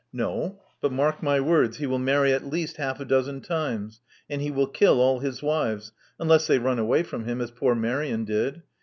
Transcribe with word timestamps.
No. 0.11 0.59
But 0.81 0.91
mark 0.91 1.21
my 1.21 1.39
words, 1.39 1.77
he 1.77 1.85
will 1.85 1.99
marry 1.99 2.33
at 2.33 2.43
least 2.43 2.77
half 2.77 2.99
a 2.99 3.05
dozen 3.05 3.39
times; 3.41 4.01
and 4.31 4.41
he 4.41 4.49
will 4.49 4.65
kill 4.65 4.99
all 4.99 5.19
his 5.19 5.43
wives, 5.43 5.91
unless 6.19 6.47
they 6.47 6.57
run 6.57 6.79
away 6.79 7.03
from 7.03 7.25
him, 7.25 7.39
as 7.39 7.51
poor 7.51 7.75
Marian 7.75 8.25
did. 8.25 8.63